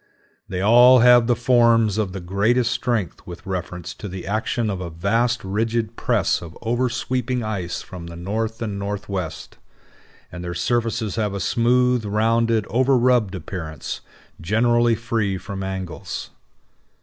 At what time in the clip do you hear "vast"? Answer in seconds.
4.89-5.43